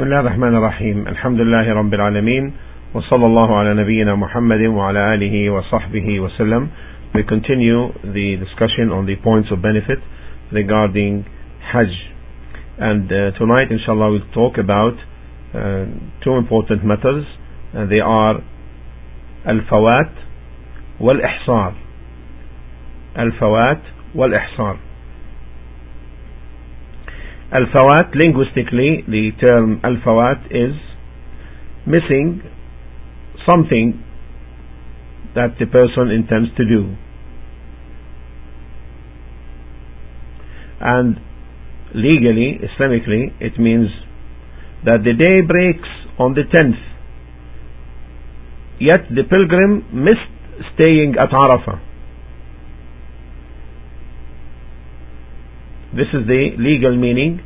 بسم 0.00 0.06
الله 0.06 0.20
الرحمن 0.20 0.56
الرحيم 0.56 1.08
الحمد 1.08 1.40
لله 1.40 1.72
رب 1.74 1.94
العالمين 1.94 2.52
وصلى 2.94 3.26
الله 3.26 3.56
على 3.58 3.74
نبينا 3.74 4.14
محمد 4.14 4.60
وعلى 4.60 5.14
آله 5.14 5.50
وصحبه 5.50 6.20
وسلم 6.20 6.68
We 7.14 7.22
continue 7.22 7.92
the 8.02 8.36
discussion 8.40 8.92
on 8.92 9.04
the 9.04 9.16
points 9.16 9.52
of 9.52 9.60
benefit 9.60 9.98
regarding 10.52 11.26
Hajj 11.72 11.92
and 12.78 13.12
uh, 13.12 13.38
tonight 13.38 13.70
inshallah 13.70 14.10
we'll 14.12 14.32
talk 14.32 14.56
about 14.56 14.96
uh, 15.54 15.84
two 16.24 16.32
important 16.32 16.82
matters 16.82 17.26
and 17.74 17.92
they 17.92 18.00
are 18.00 18.40
الفوات 19.46 20.12
والإحصار 21.00 21.72
الفوات 23.18 23.82
والإحصار 24.14 24.76
Al-Fawat, 27.52 28.14
linguistically, 28.14 29.02
the 29.08 29.30
term 29.40 29.80
Al-Fawat 29.82 30.46
is 30.50 30.76
missing 31.84 32.42
something 33.44 34.04
that 35.34 35.58
the 35.58 35.66
person 35.66 36.10
intends 36.10 36.50
to 36.56 36.64
do. 36.64 36.94
And 40.80 41.16
legally, 41.94 42.58
Islamically, 42.62 43.34
it 43.40 43.58
means 43.58 43.88
that 44.84 45.02
the 45.04 45.12
day 45.12 45.40
breaks 45.46 45.88
on 46.18 46.34
the 46.34 46.42
10th, 46.42 46.78
yet 48.78 49.08
the 49.10 49.24
pilgrim 49.28 49.84
missed 49.92 50.30
staying 50.74 51.16
at 51.18 51.30
Arafah. 51.30 51.89
This 55.93 56.07
is 56.13 56.27
the 56.27 56.51
legal 56.57 56.95
meaning 56.95 57.39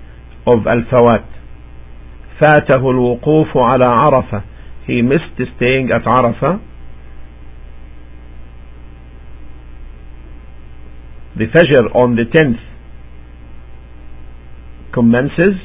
of 0.48 0.66
al-fawat. 0.66 1.26
فاته 2.40 2.82
الوقوف 2.82 3.58
على 3.58 3.86
عرفة. 3.86 4.44
He 4.88 5.02
missed 5.02 5.38
staying 5.58 5.90
at 5.92 6.04
Arafah. 6.04 6.62
The 11.38 11.46
Fajr 11.46 11.96
on 11.96 12.16
the 12.16 12.24
10th 12.24 12.60
commences 14.94 15.62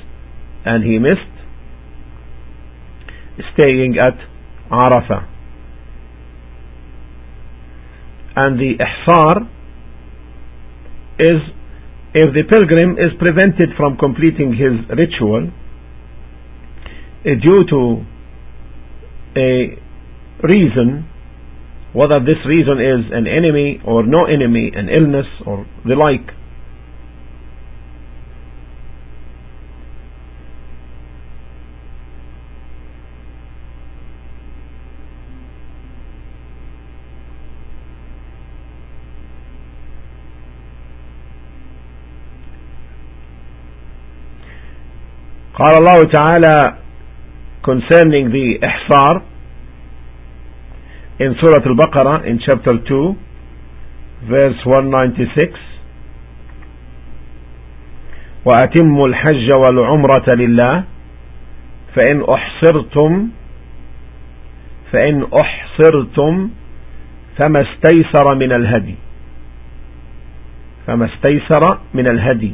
and 0.65 0.85
he 0.85 0.99
missed 0.99 1.21
staying 3.55 3.97
at 3.99 4.19
Arafah. 4.71 5.27
And 8.37 8.59
the 8.59 8.75
ihsar 8.79 9.49
is 11.19 11.41
if 12.14 12.34
the 12.34 12.44
pilgrim 12.50 12.98
is 12.98 13.14
prevented 13.20 13.70
from 13.78 13.98
completing 13.98 14.54
his 14.54 14.74
ritual 14.90 15.50
uh, 17.22 17.30
due 17.38 17.64
to 17.70 18.06
a 19.38 19.78
reason, 20.42 21.08
whether 21.94 22.20
this 22.20 22.42
reason 22.46 22.80
is 22.80 23.06
an 23.12 23.28
enemy 23.28 23.82
or 23.86 24.06
no 24.06 24.26
enemy, 24.26 24.72
an 24.74 24.90
illness 24.90 25.28
or 25.46 25.68
the 25.86 25.96
like, 25.96 26.34
قال 45.60 45.74
الله 45.80 46.04
تعالى 46.04 46.74
concerning 47.64 48.32
the 48.32 48.60
ihsar 48.64 49.22
in 51.20 51.36
Surah 51.36 51.64
Al-Baqarah 51.68 52.26
in 52.26 52.40
chapter 52.40 52.80
2 52.80 53.16
verse 54.32 54.56
196 54.66 55.70
وأتموا 58.46 59.08
الحج 59.08 59.48
والعمرة 59.54 60.28
لله. 60.36 60.84
فإن 61.96 62.24
أحصرتم 62.24 63.30
فإن 64.92 65.28
أحصرتم 65.34 66.50
فما 67.38 67.62
استيسر 67.62 68.36
من 68.36 68.52
الهدي. 68.52 68.96
فما 70.88 71.06
استيسر 71.06 71.78
من 71.94 72.08
الهدي. 72.08 72.54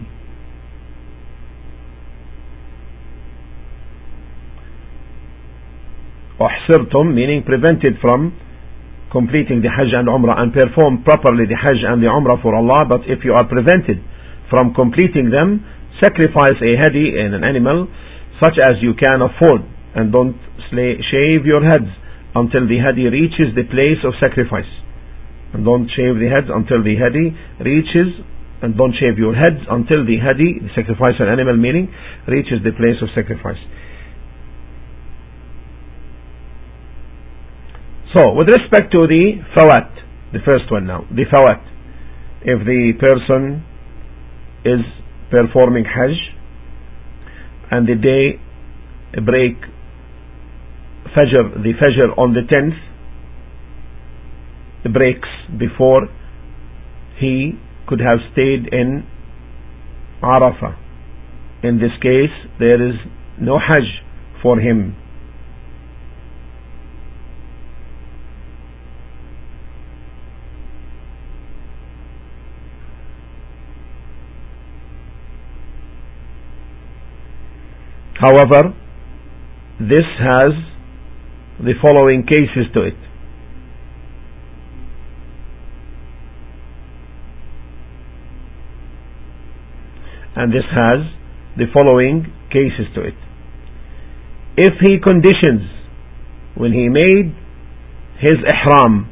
أحصرتم 6.44 7.14
meaning 7.14 7.42
prevented 7.42 8.00
from 8.00 8.32
completing 9.10 9.60
the 9.60 9.68
Hajj 9.68 9.92
and 9.92 10.08
Umrah 10.08 10.38
and 10.38 10.52
perform 10.54 11.02
properly 11.02 11.44
the 11.46 11.58
Hajj 11.58 11.82
and 11.84 12.02
the 12.02 12.06
Umrah 12.06 12.40
for 12.42 12.54
Allah 12.54 12.86
but 12.88 13.02
if 13.06 13.24
you 13.24 13.34
are 13.34 13.44
prevented 13.44 14.00
from 14.48 14.72
completing 14.74 15.30
them 15.30 15.64
sacrifice 16.00 16.58
a 16.62 16.72
hadi 16.80 17.12
in 17.18 17.34
an 17.34 17.44
animal 17.44 17.86
such 18.42 18.56
as 18.56 18.80
you 18.80 18.96
can 18.96 19.20
afford 19.20 19.62
and 19.94 20.12
don't 20.12 20.38
slay, 20.70 20.96
shave 21.12 21.44
your 21.44 21.60
heads 21.60 21.90
until 22.34 22.64
the 22.66 22.78
hadi 22.80 23.06
reaches 23.10 23.52
the 23.54 23.66
place 23.68 24.00
of 24.06 24.14
sacrifice 24.16 24.70
and 25.52 25.64
don't 25.66 25.90
shave 25.92 26.16
the 26.16 26.30
heads 26.30 26.48
until 26.48 26.80
the 26.82 26.96
hadi 26.96 27.36
reaches 27.60 28.10
and 28.62 28.76
don't 28.76 28.96
shave 28.96 29.18
your 29.18 29.34
heads 29.36 29.60
until 29.68 30.06
the 30.06 30.16
hadi 30.22 30.62
the 30.62 30.72
sacrifice 30.72 31.18
an 31.20 31.28
animal 31.28 31.56
meaning 31.56 31.90
reaches 32.26 32.62
the 32.64 32.72
place 32.72 32.96
of 33.04 33.08
sacrifice 33.12 33.60
So, 38.15 38.31
with 38.31 38.47
respect 38.47 38.93
to 38.93 39.07
the 39.07 39.43
fawat, 39.53 39.91
the 40.31 40.39
first 40.45 40.71
one 40.71 40.87
now, 40.87 41.03
the 41.11 41.25
fawat, 41.25 41.59
if 42.43 42.65
the 42.65 42.93
person 42.97 43.65
is 44.63 44.79
performing 45.29 45.83
Hajj 45.83 46.15
and 47.71 47.85
the 47.85 47.95
day 47.95 48.39
break 49.19 49.57
Fajr, 51.11 51.61
the 51.61 51.73
Fajr 51.73 52.17
on 52.17 52.33
the 52.33 52.41
10th 52.47 52.79
breaks 54.93 55.29
before 55.59 56.07
he 57.19 57.59
could 57.85 57.99
have 57.99 58.19
stayed 58.31 58.73
in 58.73 59.05
Arafah. 60.23 60.77
In 61.63 61.79
this 61.79 61.91
case, 62.01 62.31
there 62.59 62.81
is 62.89 62.95
no 63.41 63.59
Hajj 63.59 64.03
for 64.41 64.57
him 64.57 64.95
However, 78.20 78.74
this 79.80 80.04
has 80.18 80.52
the 81.58 81.72
following 81.80 82.26
cases 82.26 82.68
to 82.74 82.82
it. 82.82 82.94
And 90.36 90.52
this 90.52 90.64
has 90.70 91.00
the 91.56 91.66
following 91.72 92.32
cases 92.50 92.92
to 92.94 93.02
it. 93.02 93.14
If 94.56 94.74
he 94.80 94.98
conditions 95.00 95.68
when 96.54 96.72
he 96.72 96.88
made 96.88 97.34
his 98.20 98.36
ihram, 98.52 99.08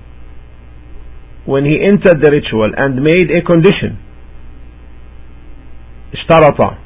when 1.46 1.64
he 1.64 1.80
entered 1.80 2.20
the 2.20 2.30
ritual 2.30 2.72
and 2.76 2.96
made 3.02 3.30
a 3.30 3.42
condition, 3.42 3.98
اشترط 6.12 6.81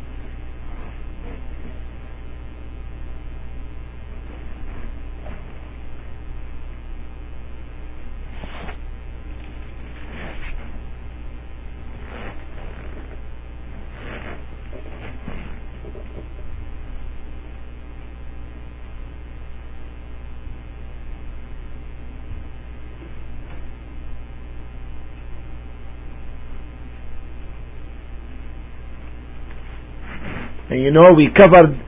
And 30.69 30.81
you 30.81 30.91
know, 30.91 31.13
we 31.15 31.29
covered 31.35 31.79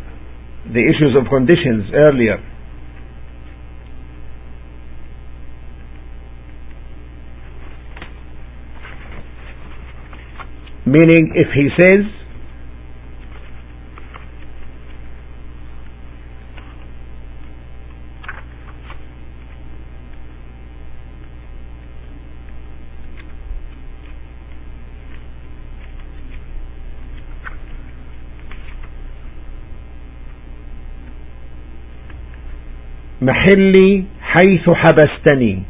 the 0.72 0.80
issues 0.80 1.16
of 1.20 1.28
conditions 1.30 1.92
earlier. 1.94 2.38
Meaning, 10.86 11.34
if 11.36 11.48
he 11.54 11.70
says, 11.80 12.19
محلي 33.49 34.05
حيث 34.23 34.71
حبستني 34.71 35.63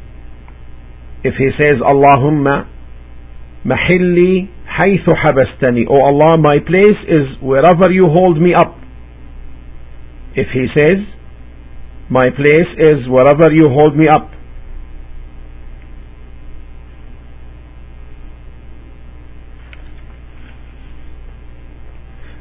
if 1.24 1.34
he 1.42 1.48
says 1.58 1.78
اللهم 1.82 2.64
محلي 3.64 4.46
حيث 4.66 5.10
حبستني 5.10 5.86
oh 5.88 6.00
Allah 6.10 6.36
my 6.38 6.58
place 6.70 7.00
is 7.08 7.26
wherever 7.40 7.90
you 7.92 8.06
hold 8.08 8.40
me 8.40 8.54
up 8.54 8.74
if 10.34 10.48
he 10.52 10.66
says 10.74 10.98
my 12.10 12.28
place 12.30 12.70
is 12.90 13.08
wherever 13.08 13.48
you 13.50 13.68
hold 13.68 13.96
me 13.96 14.06
up 14.08 14.30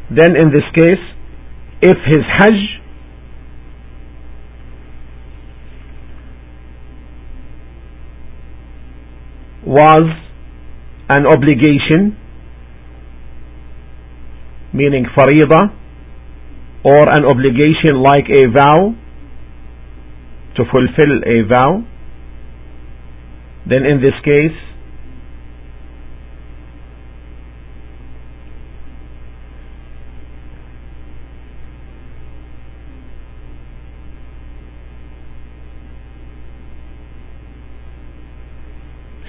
then 0.10 0.36
in 0.36 0.50
this 0.52 0.68
case 0.76 1.04
if 1.82 1.98
his 2.06 2.24
hajj 2.40 2.77
was 9.79 10.07
an 11.09 11.25
obligation 11.27 12.17
meaning 14.73 15.07
farida 15.17 15.61
or 16.85 17.03
an 17.09 17.25
obligation 17.25 18.03
like 18.03 18.27
a 18.29 18.43
vow 18.57 18.95
to 20.57 20.63
fulfill 20.73 21.15
a 21.25 21.39
vow 21.49 21.83
then 23.69 23.85
in 23.87 24.01
this 24.01 24.19
case 24.25 24.59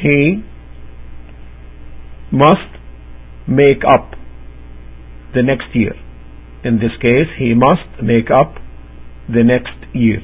he 0.09 0.44
must 2.31 2.71
make 3.47 3.83
up 3.88 4.11
the 5.33 5.44
next 5.44 5.73
year. 5.73 5.94
In 6.63 6.79
this 6.79 6.91
case, 7.01 7.29
he 7.38 7.53
must 7.53 8.03
make 8.03 8.29
up 8.29 8.56
the 9.27 9.44
next 9.44 9.77
year. 9.94 10.21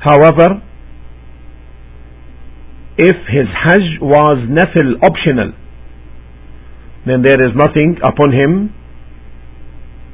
However, 0.00 0.62
if 2.96 3.16
his 3.28 3.46
Hajj 3.52 4.00
was 4.00 4.48
nafil 4.48 4.96
optional, 5.02 5.52
then 7.06 7.22
there 7.22 7.40
is 7.46 7.52
nothing 7.54 7.96
upon 8.02 8.32
him 8.32 8.74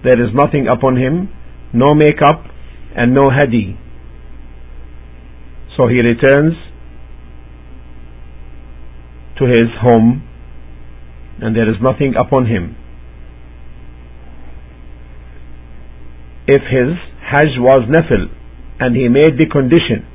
there 0.07 0.23
is 0.25 0.33
nothing 0.35 0.67
upon 0.73 0.97
him 0.97 1.29
no 1.73 1.95
makeup 1.95 2.45
and 2.95 3.15
no 3.15 3.29
hadi 3.31 3.77
so 5.77 5.89
he 5.89 6.01
returns 6.01 6.55
to 9.39 9.45
his 9.45 9.69
home 9.83 10.23
and 11.43 11.55
there 11.55 11.69
is 11.69 11.77
nothing 11.83 12.15
upon 12.25 12.47
him 12.47 12.75
if 16.47 16.63
his 16.77 16.97
hajj 17.31 17.59
was 17.69 17.89
nafil 17.97 18.29
and 18.81 18.97
he 18.97 19.09
made 19.09 19.39
the 19.43 19.49
condition 19.59 20.07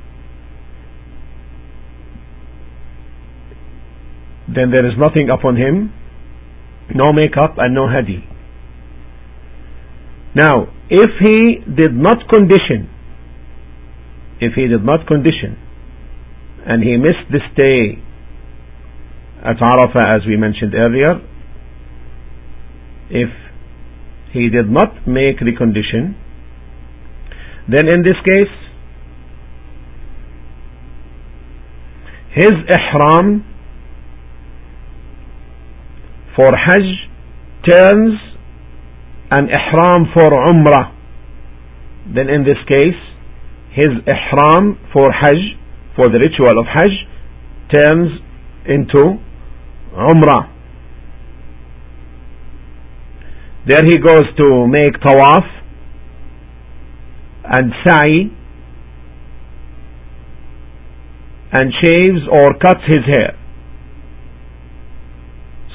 then 4.54 4.70
there 4.70 4.86
is 4.86 4.96
nothing 4.98 5.28
upon 5.30 5.56
him 5.56 5.92
no 6.94 7.12
makeup 7.12 7.54
and 7.58 7.74
no 7.74 7.88
hadi. 7.88 8.31
Now, 10.34 10.72
if 10.88 11.10
he 11.20 11.58
did 11.70 11.94
not 11.94 12.28
condition, 12.28 12.88
if 14.40 14.54
he 14.54 14.66
did 14.66 14.84
not 14.84 15.06
condition, 15.06 15.58
and 16.66 16.82
he 16.82 16.96
missed 16.96 17.30
this 17.30 17.42
day 17.56 17.98
at 19.44 19.56
Arafah 19.56 20.16
as 20.16 20.26
we 20.26 20.36
mentioned 20.36 20.74
earlier, 20.74 21.20
if 23.10 23.28
he 24.32 24.48
did 24.48 24.70
not 24.70 25.06
make 25.06 25.38
the 25.40 25.52
condition, 25.56 26.16
then 27.68 27.88
in 27.88 28.02
this 28.02 28.16
case, 28.24 28.54
his 32.34 32.52
ihram 32.70 33.44
for 36.34 36.48
Hajj 36.56 37.10
turns 37.68 38.18
an 39.36 39.48
ihram 39.48 40.06
for 40.12 40.28
Umrah, 40.28 40.92
then 42.14 42.28
in 42.28 42.44
this 42.44 42.60
case, 42.68 43.00
his 43.72 43.92
ihram 44.06 44.78
for 44.92 45.10
Hajj, 45.10 45.56
for 45.96 46.08
the 46.08 46.18
ritual 46.20 46.60
of 46.60 46.66
Hajj, 46.66 46.92
turns 47.74 48.20
into 48.66 49.18
Umrah. 49.94 50.52
There 53.66 53.84
he 53.84 53.96
goes 53.96 54.26
to 54.36 54.66
make 54.66 55.00
tawaf 55.00 55.46
and 57.44 57.72
sa'i 57.86 58.30
and 61.52 61.72
shaves 61.80 62.28
or 62.30 62.58
cuts 62.58 62.84
his 62.86 63.04
hair. 63.06 63.38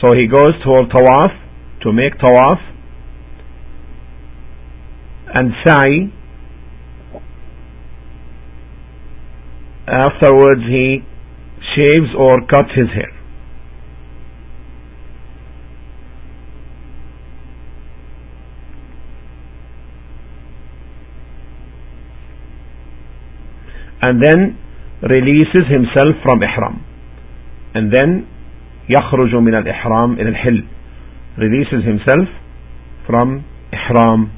So 0.02 0.14
he 0.14 0.28
goes 0.28 0.54
to 0.64 0.70
tawaf 0.94 1.32
to 1.84 1.94
make 1.94 2.20
tawaf 2.20 2.77
and 5.35 5.53
sa'i. 5.65 6.13
Afterwards 9.87 10.63
he 10.69 11.01
shaves 11.75 12.15
or 12.17 12.41
cuts 12.47 12.71
his 12.75 12.89
hair. 12.89 13.13
and 24.03 24.21
then 24.21 24.59
releases 25.03 25.65
himself 25.71 26.15
from 26.25 26.43
ihram 26.43 26.85
and 27.75 27.93
then 27.93 28.27
يخرج 28.91 29.35
من 29.35 29.55
الإحرام 29.55 30.13
إلى 30.19 30.29
الحل 30.29 30.65
releases 31.39 31.85
himself 31.85 32.29
from 33.07 33.43
إحرام 33.75 34.29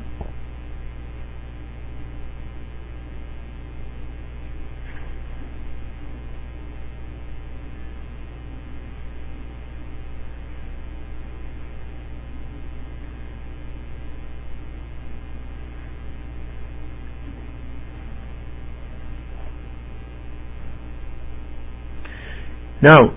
Now, 22.82 23.16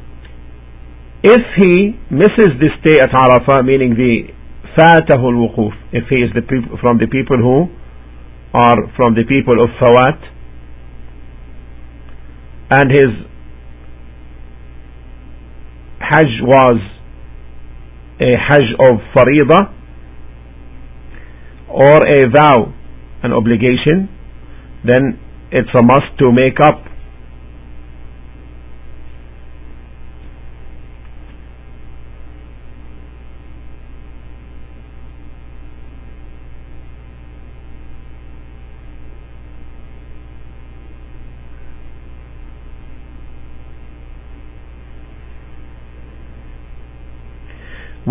if 1.24 1.42
he 1.58 1.98
misses 2.10 2.56
this 2.60 2.76
day 2.84 2.98
at 3.02 3.10
Arafah, 3.10 3.66
meaning 3.66 3.96
the 3.96 4.34
فاته 4.78 5.18
الوقوف, 5.18 5.74
if 5.92 6.08
he 6.10 6.18
is 6.18 6.32
the 6.34 6.42
from 6.80 7.00
the 7.00 7.08
people 7.08 7.38
who 7.38 7.68
are 8.54 8.94
from 8.96 9.16
the 9.16 9.24
people 9.24 9.64
of 9.64 9.70
Fawat, 9.82 10.20
and 12.70 12.92
his 12.92 13.12
Hajj 16.00 16.42
was 16.44 16.80
a 18.22 18.36
Hajj 18.38 18.68
of 18.80 19.00
Farida, 19.16 19.74
or 21.68 22.06
a 22.06 22.30
vow, 22.30 22.74
an 23.24 23.34
obligation, 23.34 24.08
then 24.86 25.20
it's 25.52 25.70
a 25.78 25.84
must 25.84 26.18
to 26.20 26.32
make 26.32 26.60
up 26.64 26.84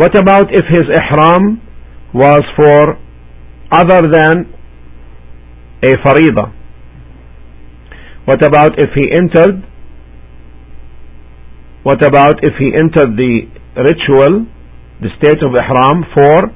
What 0.01 0.17
about 0.19 0.47
if 0.51 0.65
his 0.65 0.87
ihram 0.99 1.61
was 2.11 2.41
for 2.55 2.97
other 3.71 4.01
than 4.11 4.51
a 5.83 5.91
farida? 6.03 6.51
What 8.25 8.43
about 8.43 8.79
if 8.79 8.89
he 8.95 9.05
entered 9.13 9.61
What 11.83 12.03
about 12.03 12.43
if 12.43 12.53
he 12.57 12.71
entered 12.73 13.15
the 13.17 13.45
ritual, 13.75 14.47
the 15.01 15.09
state 15.19 15.41
of 15.45 15.53
ihram 15.53 16.03
for 16.15 16.49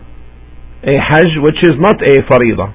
a 0.83 0.97
hajj 1.07 1.37
which 1.45 1.61
is 1.63 1.77
not 1.79 2.01
a 2.01 2.15
faridah? 2.29 2.73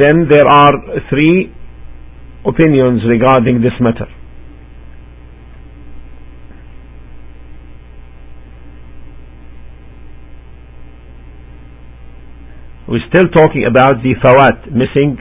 Then 0.00 0.28
there 0.32 0.46
are 0.48 0.74
three 1.10 1.59
opinions 2.46 3.02
regarding 3.06 3.60
this 3.60 3.72
matter. 3.80 4.06
We're 12.88 13.06
still 13.08 13.28
talking 13.28 13.64
about 13.70 14.02
the 14.02 14.14
fawat, 14.18 14.72
missing 14.72 15.18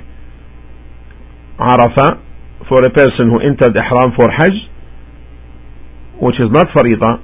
Arafah 1.60 2.24
for 2.68 2.84
a 2.84 2.90
person 2.90 3.30
who 3.30 3.40
entered 3.40 3.76
Ihram 3.76 4.16
for 4.18 4.26
Hajj, 4.32 4.58
which 6.22 6.36
is 6.40 6.50
not 6.50 6.68
Faridah, 6.76 7.22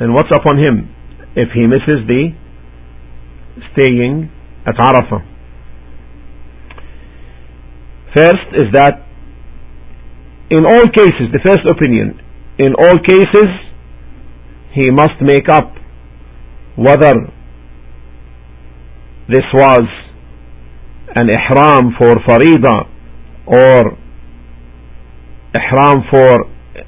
then 0.00 0.12
what's 0.12 0.28
upon 0.34 0.58
him 0.58 0.92
if 1.34 1.48
he 1.54 1.66
misses 1.66 2.06
the 2.06 2.34
staying 3.72 4.30
at 4.66 4.74
Arafah? 4.74 5.33
First 8.14 8.46
is 8.52 8.70
that 8.74 9.04
in 10.50 10.64
all 10.64 10.86
cases, 10.94 11.32
the 11.32 11.40
first 11.42 11.66
opinion, 11.68 12.20
in 12.58 12.74
all 12.78 12.98
cases, 12.98 13.50
he 14.72 14.90
must 14.90 15.18
make 15.20 15.48
up 15.48 15.74
whether 16.76 17.14
this 19.28 19.46
was 19.52 19.86
an 21.14 21.28
ihram 21.30 21.94
for 21.98 22.14
farida 22.26 22.88
or 23.46 23.96
ihram 25.54 26.02
for 26.10 26.46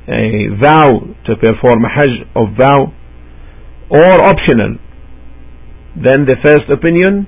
a 0.08 0.48
vow 0.60 0.90
to 1.26 1.36
perform 1.36 1.84
a 1.84 1.88
hajj 1.88 2.26
of 2.34 2.48
vow 2.58 2.92
or 3.90 4.12
optional 4.28 4.76
then 5.96 6.26
the 6.26 6.36
first 6.44 6.68
opinion 6.70 7.26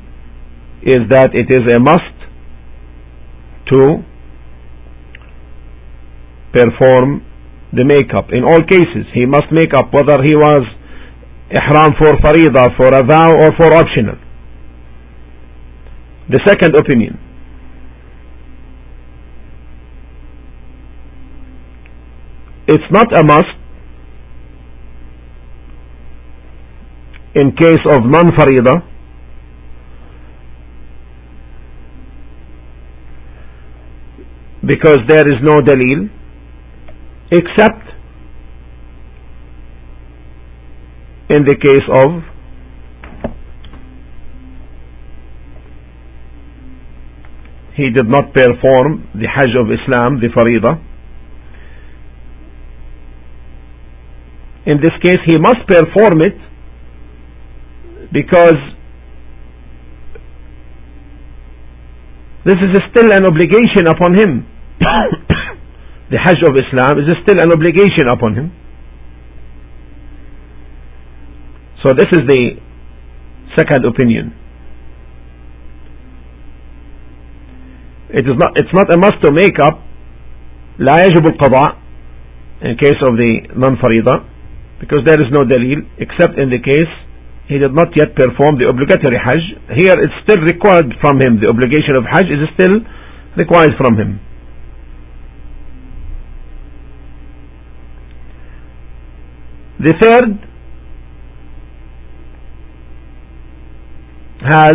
is 0.83 1.09
that 1.11 1.31
it 1.33 1.49
is 1.49 1.65
a 1.75 1.81
must 1.81 2.18
to 3.73 4.05
perform 6.53 7.23
the 7.73 7.85
makeup 7.85 8.33
in 8.33 8.43
all 8.45 8.63
cases 8.63 9.05
he 9.13 9.27
must 9.27 9.53
make 9.53 9.75
up 9.77 9.93
whether 9.93 10.17
he 10.25 10.35
was 10.35 10.65
ihram 11.51 11.93
for 11.99 12.13
farida 12.25 12.65
for 12.77 12.89
a 12.89 13.05
vow 13.05 13.31
or 13.33 13.53
for 13.57 13.75
optional 13.75 14.17
the 16.29 16.41
second 16.47 16.77
opinion. 16.77 17.19
It's 22.67 22.85
not 22.91 23.19
a 23.19 23.25
must 23.25 23.49
in 27.35 27.53
case 27.57 27.81
of 27.93 28.05
non-farida 28.05 28.75
because 34.69 34.99
there 35.09 35.27
is 35.33 35.39
no 35.43 35.61
dalil 35.69 36.09
except 37.31 37.85
in 41.31 41.45
the 41.45 41.57
case 41.67 41.87
of 42.03 42.23
he 47.79 47.91
did 47.91 48.09
not 48.09 48.33
perform 48.35 49.09
the 49.15 49.29
Hajj 49.35 49.55
of 49.63 49.71
Islam, 49.71 50.21
the 50.21 50.29
Farida. 50.37 50.83
In 54.67 54.81
this 54.83 54.97
case, 55.01 55.23
he 55.25 55.37
must 55.39 55.63
perform 55.67 56.21
it 56.21 56.37
because 58.13 58.59
this 62.45 62.57
is 62.57 62.77
still 62.91 63.13
an 63.13 63.25
obligation 63.25 63.87
upon 63.87 64.19
him 64.19 64.58
the 66.10 66.20
Hajj 66.20 66.40
of 66.44 66.54
Islam 66.58 67.00
is 67.00 67.08
still 67.24 67.40
an 67.40 67.52
obligation 67.52 68.08
upon 68.10 68.36
him. 68.36 68.52
So 71.84 71.94
this 71.94 72.08
is 72.12 72.22
the 72.28 72.60
second 73.58 73.86
opinion. 73.86 74.34
it 78.14 78.30
is 78.30 78.38
not 78.38 78.54
it's 78.62 78.74
not 78.78 78.88
a 78.94 78.98
must 78.98 79.18
to 79.26 79.34
make 79.34 79.58
up 79.58 79.82
لا 80.80 80.94
يجب 81.02 81.26
القضاء 81.34 81.70
in 82.62 82.78
case 82.78 83.02
of 83.02 83.18
the 83.18 83.32
non-farida 83.58 84.24
because 84.80 85.02
there 85.06 85.20
is 85.20 85.30
no 85.34 85.42
dalil 85.44 85.82
except 85.98 86.38
in 86.38 86.50
the 86.54 86.62
case 86.62 86.94
he 87.50 87.58
did 87.58 87.74
not 87.74 87.90
yet 87.98 88.14
perform 88.16 88.62
the 88.62 88.70
obligatory 88.70 89.18
hajj 89.18 89.44
here 89.82 89.98
it's 89.98 90.18
still 90.24 90.42
required 90.46 90.94
from 91.02 91.20
him 91.26 91.42
the 91.42 91.50
obligation 91.50 91.98
of 91.98 92.06
hajj 92.06 92.30
is 92.30 92.46
still 92.54 92.76
required 93.36 93.74
from 93.82 93.98
him 93.98 94.22
the 99.81 99.95
third 100.01 100.49
has 104.41 104.75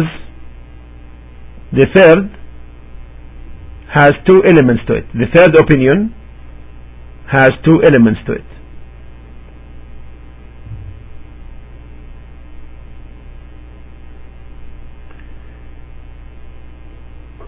the 1.71 1.85
third 1.93 2.37
has 3.93 4.13
two 4.25 4.41
elements 4.47 4.83
to 4.87 4.93
it. 4.95 5.05
The 5.13 5.27
third 5.35 5.55
opinion 5.55 6.13
has 7.31 7.51
two 7.65 7.81
elements 7.85 8.19
to 8.27 8.33
it. 8.33 8.45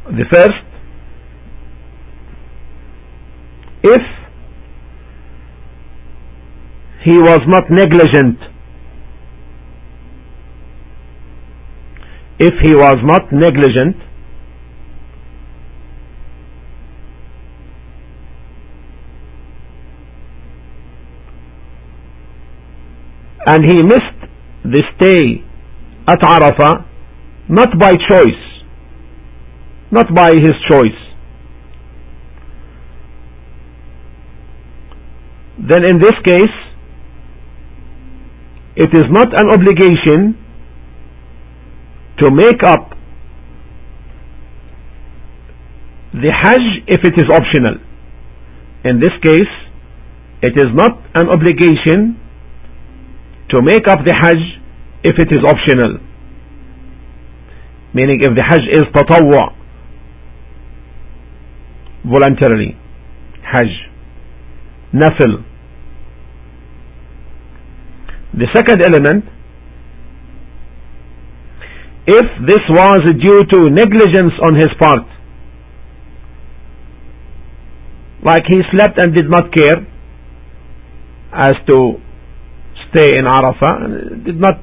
The 0.05 0.25
first, 0.33 0.65
if 3.83 4.01
he 7.05 7.15
was 7.19 7.39
not 7.47 7.65
negligent, 7.69 8.39
if 12.39 12.53
he 12.63 12.73
was 12.73 12.95
not 13.03 13.31
negligent, 13.31 13.95
and 23.45 23.63
he 23.63 23.83
missed 23.83 24.01
the 24.63 24.83
stay 24.97 25.43
at 26.07 26.19
Arafah 26.19 26.85
not 27.47 27.69
by 27.79 27.93
choice, 28.09 28.43
not 29.91 30.07
by 30.15 30.31
his 30.31 30.55
choice. 30.67 31.01
Then 35.69 35.87
in 35.87 35.99
this 35.99 36.13
case, 36.25 36.64
it 38.75 38.91
is 38.93 39.05
not 39.09 39.27
an 39.39 39.49
obligation 39.49 40.35
to 42.19 42.31
make 42.31 42.61
up 42.65 42.91
the 46.13 46.31
Hajj 46.31 46.63
if 46.87 47.03
it 47.03 47.15
is 47.17 47.25
optional. 47.31 47.75
In 48.83 48.99
this 48.99 49.11
case, 49.23 49.53
it 50.41 50.53
is 50.57 50.67
not 50.73 50.99
an 51.15 51.27
obligation 51.29 52.19
to 53.49 53.61
make 53.61 53.87
up 53.87 53.99
the 54.05 54.13
Hajj 54.13 54.43
if 55.03 55.15
it 55.19 55.31
is 55.31 55.39
optional. 55.47 55.99
Meaning 57.93 58.19
if 58.21 58.35
the 58.35 58.43
Hajj 58.43 58.63
is 58.71 58.83
tatawwa, 58.93 59.55
voluntarily, 62.03 62.77
Hajj, 63.41 63.71
nafil. 64.93 65.43
The 68.37 68.47
second 68.53 68.85
element, 68.85 69.23
if 72.07 72.25
this 72.45 72.63
was 72.69 73.01
due 73.19 73.41
to 73.53 73.69
negligence 73.69 74.33
on 74.43 74.55
his 74.55 74.69
part, 74.77 75.07
like 78.23 78.43
he 78.49 78.59
slept 78.71 78.99
and 78.99 79.15
did 79.15 79.29
not 79.29 79.53
care 79.53 79.87
as 81.31 81.55
to 81.69 82.01
stay 82.89 83.17
in 83.17 83.25
Arafah 83.25 84.23
did 84.25 84.39
not 84.39 84.59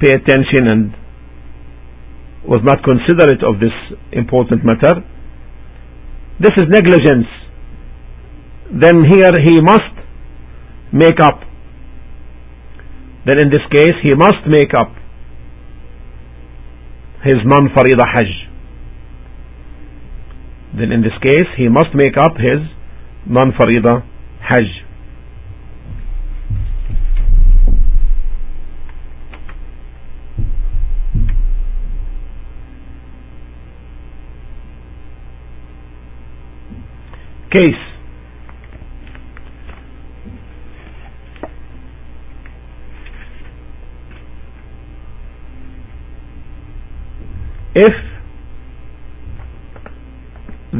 pay 0.00 0.14
attention 0.14 0.66
and 0.66 0.94
was 2.48 2.60
not 2.64 2.82
considerate 2.82 3.44
of 3.44 3.60
this 3.60 3.76
important 4.12 4.64
matter. 4.64 5.04
This 6.40 6.52
is 6.56 6.66
negligence. 6.70 7.28
Then 8.72 9.04
here 9.04 9.34
he 9.44 9.60
must 9.60 9.92
make 10.92 11.20
up. 11.20 11.42
Then 13.26 13.38
in 13.38 13.50
this 13.50 13.60
case 13.70 13.92
he 14.02 14.14
must 14.16 14.46
make 14.46 14.72
up 14.74 14.94
his 17.22 17.36
non-farida 17.44 18.06
hajj. 18.14 18.48
Then 20.76 20.92
in 20.92 21.02
this 21.02 21.12
case 21.22 21.48
he 21.56 21.68
must 21.68 21.94
make 21.94 22.16
up 22.16 22.36
his 22.38 22.60
non-farida 23.26 24.02
hajj. 24.40 24.86
Case 37.52 37.89
if 47.86 47.94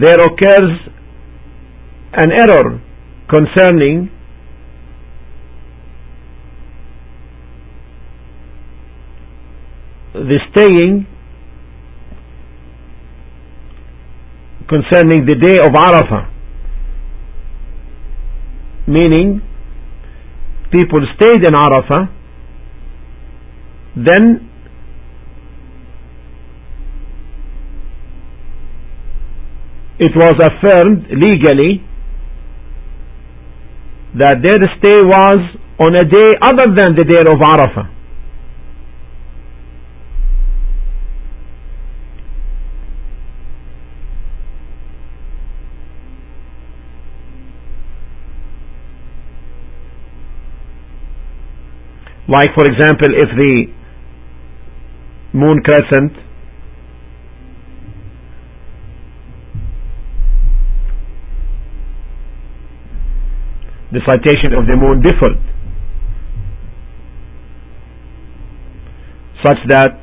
there 0.03 0.21
occurs 0.29 0.71
an 2.13 2.31
error 2.33 2.81
concerning 3.29 4.11
the 10.13 10.39
staying 10.51 11.07
concerning 14.69 15.25
the 15.27 15.37
day 15.47 15.57
of 15.59 15.73
Arafah 15.87 16.29
meaning 18.87 19.41
people 20.73 21.01
stayed 21.17 21.45
in 21.45 21.55
Arafah 21.55 22.03
then 23.97 24.50
it 30.01 30.13
was 30.17 30.35
affirmed 30.41 31.07
legally 31.13 31.85
that 34.19 34.41
their 34.43 34.59
stay 34.79 34.99
was 35.05 35.41
on 35.79 35.95
a 35.95 36.05
day 36.05 36.35
other 36.41 36.73
than 36.75 36.97
the 36.97 37.05
day 37.05 37.21
of 37.21 37.39
Arafah. 37.39 37.89
Like 52.27 52.55
for 52.55 52.65
example 52.65 53.09
if 53.13 53.29
the 53.37 53.67
moon 55.33 55.61
crescent 55.63 56.30
the 63.93 64.01
citation 64.07 64.53
of 64.55 64.67
the 64.67 64.77
moon 64.77 65.03
differed 65.03 65.39
such 69.43 69.59
that 69.69 69.99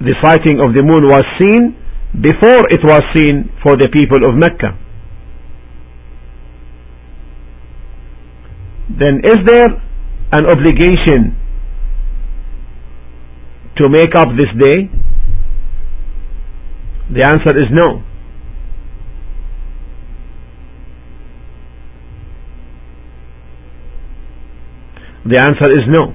the 0.00 0.14
sighting 0.22 0.60
of 0.60 0.72
the 0.74 0.82
moon 0.82 1.04
was 1.04 1.24
seen 1.38 1.76
before 2.20 2.60
it 2.70 2.80
was 2.82 3.02
seen 3.14 3.50
for 3.62 3.76
the 3.76 3.88
people 3.92 4.24
of 4.28 4.34
Mecca. 4.34 4.78
Then 8.98 9.20
is 9.24 9.38
there 9.46 9.68
an 10.32 10.46
obligation 10.46 11.36
to 13.76 13.88
make 13.88 14.14
up 14.16 14.28
this 14.38 14.50
day? 14.58 14.88
The 17.12 17.22
answer 17.26 17.58
is 17.58 17.66
no. 17.72 18.02
The 25.26 25.38
answer 25.38 25.70
is 25.72 25.84
no. 25.88 26.14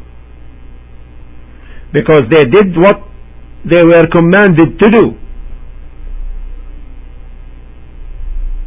Because 1.94 2.24
they 2.32 2.44
did 2.46 2.76
what 2.78 3.02
they 3.70 3.84
were 3.84 4.08
commanded 4.12 4.80
to 4.80 4.90
do. 4.90 5.06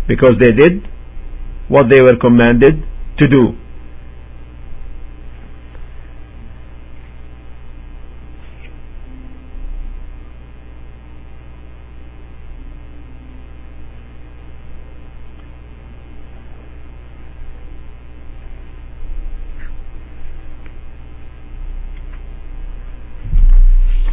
Because 0.06 0.34
they 0.40 0.52
did 0.52 0.86
what 1.68 1.86
they 1.90 2.00
were 2.02 2.18
commanded 2.20 2.82
to 3.18 3.28
do. 3.28 3.56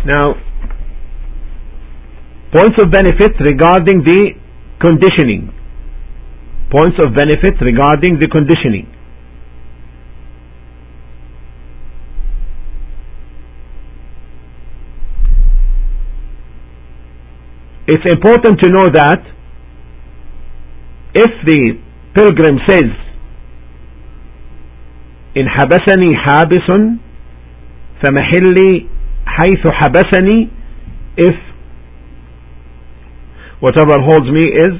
Now, 0.06 0.34
points 2.52 2.76
of 2.82 2.90
benefit 2.90 3.32
regarding 3.40 4.02
the 4.04 4.32
conditioning. 4.80 5.52
Points 6.70 6.96
of 7.04 7.14
benefit 7.14 7.60
regarding 7.60 8.18
the 8.18 8.28
conditioning. 8.28 8.86
It's 17.86 18.06
important 18.14 18.60
to 18.62 18.70
know 18.70 18.88
that 18.94 19.20
if 21.14 21.30
the 21.44 21.78
pilgrim 22.14 22.58
says 22.68 23.10
إن 25.36 25.48
حبسني 25.48 26.16
حابس 26.16 26.70
فمحلي 28.02 28.86
حيث 29.34 29.62
حبسني 29.70 30.48
if 31.16 31.36
whatever 33.60 33.96
holds 34.00 34.30
me 34.30 34.44
is 34.66 34.74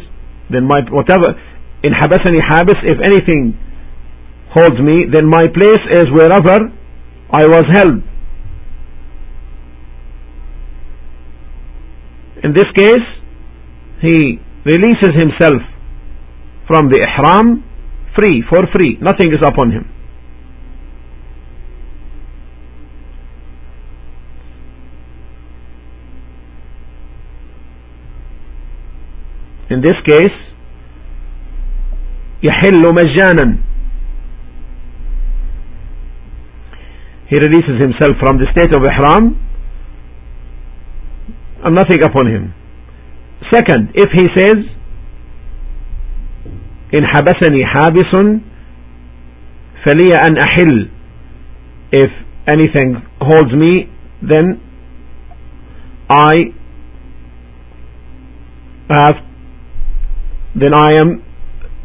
then 0.51 0.65
my 0.65 0.81
whatever 0.91 1.35
in 1.85 1.93
حبسني 1.93 2.41
حابس 2.43 2.77
if 2.85 2.99
anything 3.11 3.55
holds 4.55 4.79
me 4.81 4.97
then 5.15 5.27
my 5.27 5.47
place 5.59 5.85
is 5.91 6.07
wherever 6.13 6.59
I 7.33 7.47
was 7.47 7.65
held 7.77 8.03
in 12.45 12.53
this 12.53 12.71
case 12.75 13.07
he 14.01 14.41
releases 14.65 15.13
himself 15.23 15.63
from 16.67 16.89
the 16.91 16.99
ihram 17.07 17.63
free 18.17 18.43
for 18.51 18.63
free 18.75 18.99
nothing 19.01 19.33
is 19.33 19.43
upon 19.47 19.71
him 19.71 19.85
in 29.71 29.81
this 29.81 29.99
case 30.09 30.37
يحل 32.43 32.83
مجانا 32.95 33.59
he 37.31 37.37
releases 37.37 37.77
himself 37.87 38.15
from 38.19 38.39
the 38.39 38.47
state 38.53 38.73
of 38.75 38.83
ihram 38.83 39.37
and 41.65 41.75
nothing 41.75 42.03
upon 42.03 42.27
him 42.27 42.55
second 43.53 43.91
if 43.95 44.11
he 44.13 44.27
says 44.37 44.81
إن 46.95 47.07
حبسني 47.07 47.67
حابس 47.67 48.17
فلي 49.85 50.13
أن 50.27 50.35
أحل 50.47 50.89
if 51.93 52.11
anything 52.47 53.03
holds 53.21 53.53
me 53.55 53.89
then 54.23 54.61
I 56.09 56.35
have 58.91 59.17
then 60.55 60.75
I 60.75 60.93
am 61.01 61.23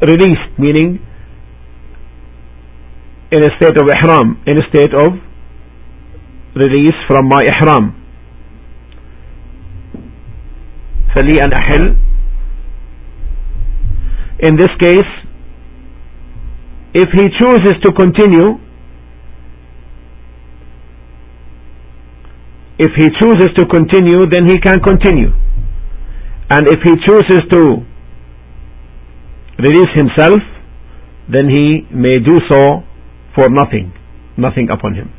released, 0.01 0.51
meaning 0.57 0.99
in 3.31 3.43
a 3.43 3.49
state 3.57 3.77
of 3.77 3.87
ihram, 3.89 4.41
in 4.45 4.57
a 4.57 4.65
state 4.69 4.93
of 4.93 5.13
release 6.55 6.97
from 7.07 7.27
my 7.29 7.43
ihram. 7.43 8.01
فلي 11.15 11.39
أن 11.43 11.53
أحل 11.53 11.95
in 14.47 14.57
this 14.57 14.69
case 14.81 15.11
if 16.93 17.07
he 17.17 17.25
chooses 17.39 17.75
to 17.85 17.91
continue 17.93 18.59
if 22.77 22.91
he 22.99 23.07
chooses 23.19 23.49
to 23.55 23.65
continue 23.67 24.25
then 24.29 24.45
he 24.45 24.57
can 24.59 24.79
continue 24.83 25.31
and 26.49 26.67
if 26.67 26.79
he 26.83 26.91
chooses 27.07 27.41
to 27.49 27.85
release 29.59 29.91
himself, 29.95 30.39
then 31.31 31.49
he 31.49 31.87
may 31.91 32.19
do 32.19 32.39
so 32.49 32.83
for 33.33 33.49
nothing, 33.49 33.93
nothing 34.37 34.69
upon 34.69 34.95
him. 34.95 35.11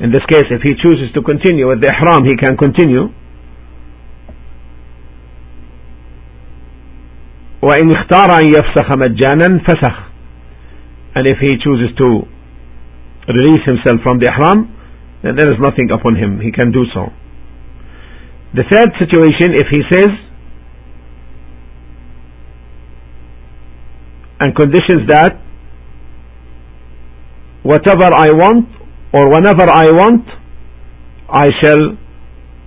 In 0.00 0.12
this 0.12 0.24
case, 0.30 0.48
if 0.50 0.62
he 0.62 0.72
chooses 0.80 1.12
to 1.14 1.22
continue 1.22 1.68
with 1.68 1.80
the 1.82 1.92
ihram, 1.92 2.24
he 2.24 2.36
can 2.36 2.56
continue. 2.56 3.12
وإن 7.62 7.90
اختار 7.92 8.38
أن 8.40 8.44
يفسخ 8.56 8.92
مجانا 8.92 9.60
فسخ 9.68 9.96
and 11.14 11.26
if 11.26 11.36
he 11.42 11.58
chooses 11.58 11.90
to 11.98 12.24
release 13.28 13.60
himself 13.66 14.00
from 14.02 14.18
the 14.18 14.26
ihram 14.32 14.72
then 15.22 15.36
there 15.36 15.50
is 15.52 15.58
nothing 15.60 15.90
upon 15.92 16.16
him 16.16 16.40
he 16.40 16.50
can 16.50 16.72
do 16.72 16.86
so 16.94 17.12
the 18.54 18.64
third 18.72 18.88
situation 18.96 19.52
if 19.60 19.68
he 19.68 19.82
says 19.92 20.08
and 24.45 24.55
conditions 24.55 25.09
that 25.09 25.41
whatever 27.63 28.09
I 28.13 28.29
want 28.31 28.69
or 29.11 29.29
whenever 29.33 29.65
I 29.67 29.89
want 29.89 30.27
I 31.27 31.49
shall 31.61 31.97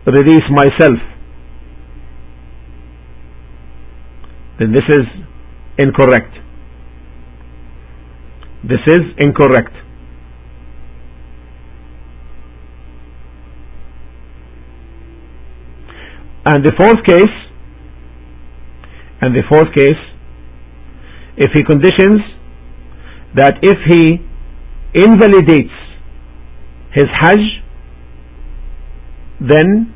release 0.06 0.48
myself 0.50 0.98
then 4.58 4.72
this 4.72 4.82
is 4.90 5.06
incorrect. 5.78 6.34
This 8.64 8.80
is 8.88 8.98
incorrect. 9.18 9.74
And 16.44 16.64
the 16.64 16.72
fourth 16.76 17.04
case, 17.06 17.36
and 19.20 19.34
the 19.34 19.42
fourth 19.48 19.72
case, 19.74 20.02
if 21.38 21.50
he 21.54 21.62
conditions 21.62 22.20
that 23.34 23.54
if 23.62 23.78
he 23.86 24.18
invalidates 24.94 25.76
his 26.92 27.06
Hajj, 27.20 27.38
then 29.40 29.94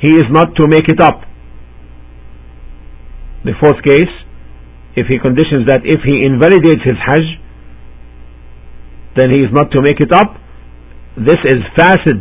he 0.00 0.08
is 0.08 0.24
not 0.30 0.54
to 0.56 0.68
make 0.68 0.88
it 0.88 1.00
up. 1.00 1.22
The 3.44 3.52
fourth 3.60 3.82
case, 3.82 4.12
if 4.94 5.06
he 5.06 5.18
conditions 5.18 5.66
that 5.68 5.80
if 5.84 6.00
he 6.04 6.24
invalidates 6.26 6.82
his 6.84 6.98
Hajj, 7.00 7.40
then 9.16 9.30
he 9.30 9.40
is 9.40 9.52
not 9.52 9.70
to 9.72 9.80
make 9.80 10.00
it 10.00 10.12
up, 10.12 10.36
this 11.16 11.40
is 11.46 11.64
fasid, 11.78 12.20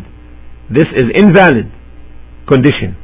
this 0.70 0.88
is 0.96 1.12
invalid 1.16 1.70
condition. 2.48 2.96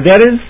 And 0.00 0.08
there 0.08 0.22
is 0.22 0.40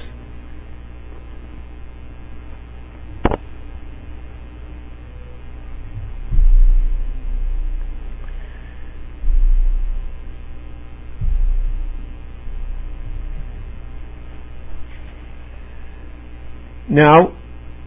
Now 16.89 17.33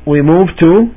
we 0.05 0.21
move 0.21 0.47
to 0.59 0.91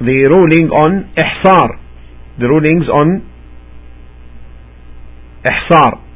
the 0.00 0.04
ruling 0.04 0.68
on 0.70 1.12
ihsar, 1.16 1.68
the 2.38 2.46
rulings 2.46 2.88
on 2.88 3.26
ihsar. 5.44 6.09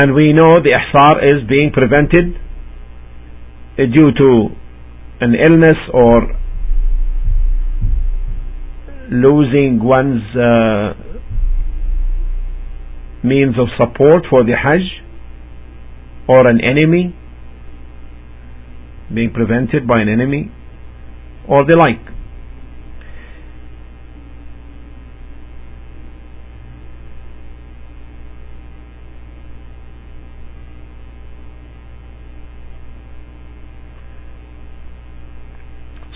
And 0.00 0.14
we 0.14 0.32
know 0.32 0.60
the 0.62 0.72
ihsar 0.78 1.14
is 1.28 1.48
being 1.48 1.70
prevented 1.72 2.34
due 3.76 4.10
to 4.20 4.48
an 5.20 5.34
illness 5.34 5.78
or 5.92 6.38
losing 9.10 9.82
one's 9.82 10.22
uh, 10.36 10.92
means 13.24 13.56
of 13.58 13.68
support 13.76 14.24
for 14.30 14.44
the 14.44 14.54
Hajj 14.54 15.02
or 16.28 16.46
an 16.46 16.60
enemy 16.62 17.14
being 19.12 19.32
prevented 19.32 19.86
by 19.88 19.96
an 20.00 20.08
enemy 20.08 20.52
or 21.48 21.64
the 21.64 21.74
like. 21.74 22.17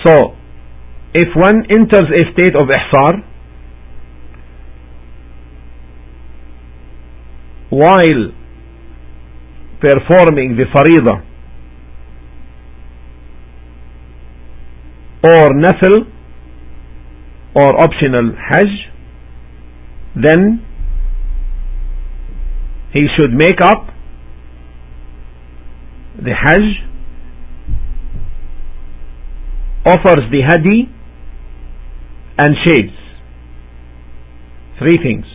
So, 0.05 0.35
if 1.15 1.29
one 1.37 1.65
enters 1.71 2.09
a 2.11 2.33
state 2.33 2.57
of 2.57 2.69
ihsar, 2.69 3.23
while 7.71 8.33
performing 9.81 10.57
the 10.57 10.65
faridah 10.75 11.25
or 15.25 15.51
nafil 15.65 16.07
or 17.55 17.83
optional 17.83 18.33
hajj, 18.49 18.73
then 20.15 20.65
he 22.93 23.07
should 23.17 23.33
make 23.33 23.61
up 23.62 23.87
the 26.23 26.35
hajj 26.35 26.92
offers 29.85 30.23
the 30.31 30.40
hadi 30.47 30.88
and 32.38 32.57
shades. 32.64 32.97
Three 34.79 34.99
things. 35.03 35.27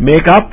Make 0.00 0.28
up, 0.28 0.52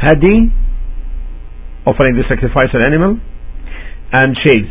hadi, 0.00 0.52
offering 1.84 2.14
the 2.14 2.22
sacrificial 2.28 2.86
animal, 2.86 3.18
and 4.12 4.36
shades. 4.46 4.70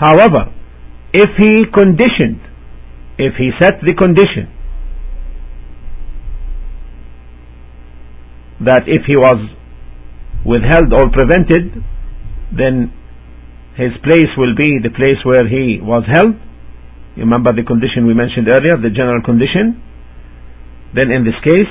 However, 0.00 0.48
if 1.12 1.28
he 1.36 1.68
conditioned, 1.74 2.40
if 3.18 3.34
he 3.36 3.50
set 3.60 3.84
the 3.84 3.92
condition 3.92 4.48
that 8.64 8.88
if 8.88 9.04
he 9.04 9.16
was 9.16 9.52
withheld 10.44 10.88
or 10.96 11.12
prevented, 11.12 11.84
then 12.48 12.92
his 13.76 13.92
place 14.02 14.32
will 14.36 14.56
be 14.56 14.80
the 14.82 14.88
place 14.88 15.20
where 15.24 15.46
he 15.46 15.80
was 15.82 16.04
held. 16.08 16.32
You 17.16 17.28
remember 17.28 17.52
the 17.52 17.64
condition 17.64 18.06
we 18.06 18.14
mentioned 18.14 18.48
earlier, 18.48 18.80
the 18.80 18.88
general 18.88 19.20
condition? 19.20 19.82
Then 20.96 21.12
in 21.12 21.24
this 21.28 21.36
case, 21.44 21.68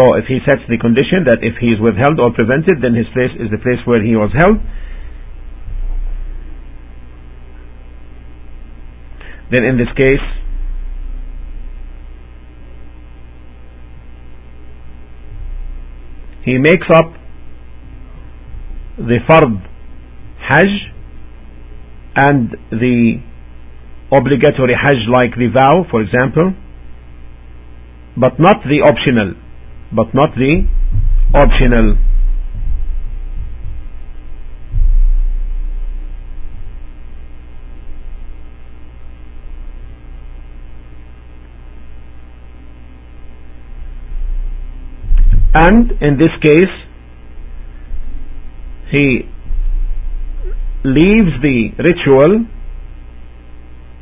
So 0.00 0.14
if 0.14 0.24
he 0.28 0.38
sets 0.46 0.62
the 0.66 0.78
condition 0.78 1.24
that 1.28 1.40
if 1.42 1.60
he 1.60 1.66
is 1.66 1.78
withheld 1.78 2.20
or 2.20 2.32
prevented, 2.32 2.80
then 2.80 2.94
his 2.94 3.04
place 3.12 3.32
is 3.36 3.50
the 3.50 3.58
place 3.58 3.84
where 3.84 4.02
he 4.02 4.16
was 4.16 4.32
held. 4.32 4.56
Then 9.52 9.64
in 9.64 9.76
this 9.76 9.92
case, 9.92 10.24
he 16.46 16.56
makes 16.56 16.86
up 16.94 17.12
the 18.96 19.18
fard 19.28 19.68
hajj 20.40 20.70
and 22.16 22.56
the 22.70 23.20
obligatory 24.10 24.74
hajj 24.80 25.08
like 25.12 25.36
the 25.36 25.48
vow, 25.52 25.84
for 25.90 26.00
example, 26.00 26.54
but 28.16 28.40
not 28.40 28.62
the 28.64 28.80
optional 28.80 29.34
but 29.92 30.14
not 30.14 30.34
the 30.36 30.66
optional. 31.34 31.96
And 45.52 45.90
in 46.00 46.16
this 46.16 46.30
case, 46.40 46.74
he 48.90 49.26
leaves 50.84 51.32
the 51.42 51.70
ritual, 51.78 52.46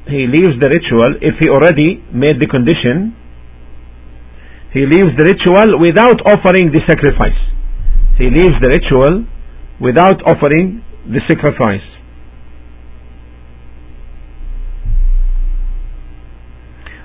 he 0.07 0.27
leaves 0.27 0.61
the 0.61 0.69
ritual 0.69 1.17
if 1.21 1.35
he 1.41 1.49
already 1.49 2.05
made 2.13 2.39
the 2.39 2.47
condition 2.47 3.17
he 4.79 4.87
leaves 4.87 5.11
the 5.19 5.25
ritual 5.27 5.81
without 5.81 6.21
offering 6.25 6.71
the 6.71 6.79
sacrifice. 6.87 7.41
He 8.17 8.27
leaves 8.31 8.55
the 8.63 8.71
ritual 8.71 9.27
without 9.81 10.23
offering 10.23 10.85
the 11.05 11.19
sacrifice. 11.27 11.83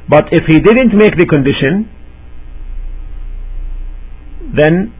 But 0.07 0.25
if 0.31 0.43
he 0.47 0.59
didn't 0.59 0.93
make 0.95 1.17
the 1.17 1.25
condition, 1.25 1.89
then 4.55 4.93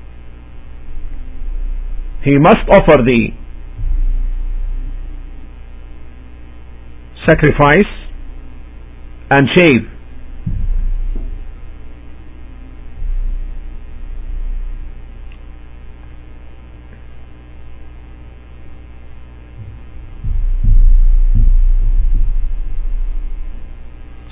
he 2.23 2.39
must 2.39 2.65
offer 2.71 3.03
the 3.03 3.37
sacrifice 7.27 7.91
and 9.29 9.47
shave 9.55 9.92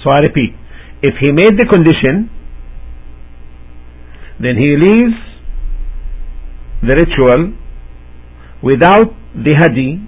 So 0.03 0.09
I 0.09 0.19
repeat, 0.19 0.55
if 1.01 1.15
he 1.19 1.31
made 1.31 1.57
the 1.57 1.67
condition, 1.69 2.29
then 4.39 4.57
he 4.57 4.75
leaves 4.75 5.19
the 6.81 6.95
ritual 6.97 7.53
without 8.63 9.13
the 9.35 9.53
hadi 9.57 10.01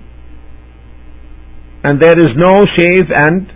and 1.83 2.01
there 2.01 2.17
is 2.19 2.29
no 2.35 2.65
shave 2.75 3.11
and 3.13 3.51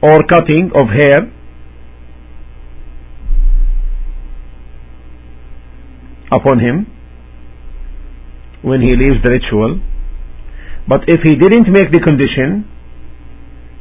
or 0.00 0.24
cutting 0.30 0.70
of 0.74 0.88
hair 0.88 1.30
upon 6.32 6.60
him 6.60 6.86
when 8.62 8.80
he 8.80 8.94
leaves 8.96 9.22
the 9.22 9.30
ritual. 9.30 9.80
But 10.88 11.02
if 11.08 11.20
he 11.22 11.34
didn't 11.34 11.70
make 11.70 11.92
the 11.92 12.00
condition 12.00 12.64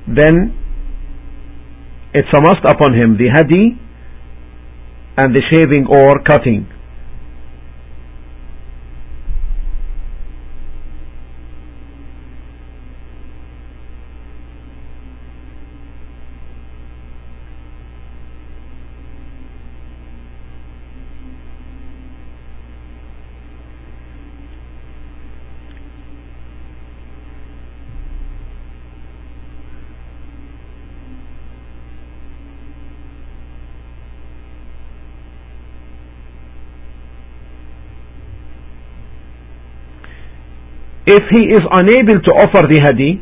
then 0.08 0.61
it's 2.14 2.28
a 2.34 2.42
must 2.42 2.64
upon 2.66 2.94
him 2.94 3.18
the 3.18 3.30
hadi 3.30 3.78
and 5.18 5.36
the 5.36 5.42
shaving 5.52 5.86
or 5.88 6.24
cutting. 6.24 6.71
If 41.12 41.24
he 41.36 41.44
is 41.58 41.64
unable 41.80 42.22
to 42.24 42.32
offer 42.44 42.62
the 42.72 42.80
hadi 42.84 43.20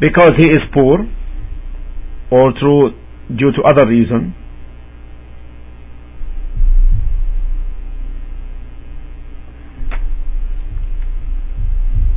because 0.00 0.32
he 0.36 0.50
is 0.50 0.62
poor 0.74 0.98
or 2.30 2.52
through 2.58 2.90
due 3.36 3.52
to 3.52 3.62
other 3.70 3.86
reason 3.86 4.34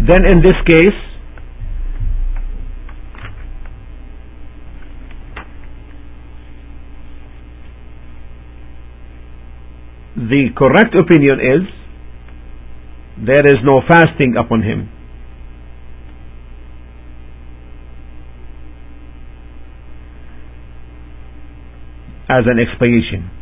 then 0.10 0.26
in 0.26 0.42
this 0.42 0.58
case 0.66 1.11
the 10.32 10.48
correct 10.56 10.96
opinion 10.96 11.40
is 11.44 11.64
there 13.28 13.46
is 13.46 13.60
no 13.64 13.82
fasting 13.88 14.36
upon 14.40 14.64
him. 14.64 14.90
As 22.30 22.46
an 22.48 22.58
expiation. 22.64 23.41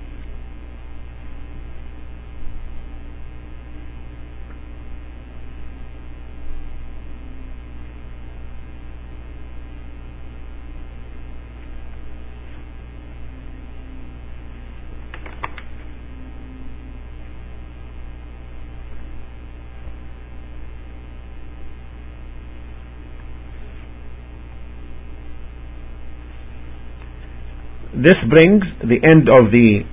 This 28.10 28.18
brings 28.26 28.64
the 28.82 28.98
end 29.06 29.30
of 29.30 29.52
the 29.54 29.86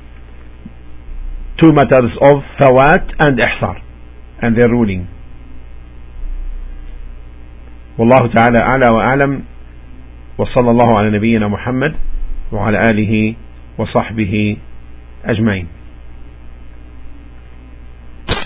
two 1.61 1.71
matters 1.77 2.17
of 2.25 2.41
Fawat 2.57 3.13
and 3.19 3.37
Ihsar 3.39 3.77
and 4.41 4.57
their 4.57 4.71
ruling. 4.73 5.07
والله 7.99 8.33
تعالى 8.33 8.59
أعلى 8.63 8.89
وأعلم 8.89 9.43
وصلى 10.39 10.71
الله 10.71 10.99
على 10.99 11.11
نبينا 11.11 11.49
محمد 11.49 11.95
وعلى 12.53 12.79
آله 12.91 13.35
وصحبه 13.79 14.57
أجمعين 15.25 15.69